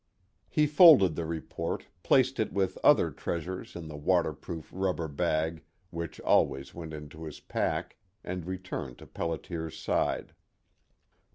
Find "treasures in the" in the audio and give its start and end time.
3.11-3.95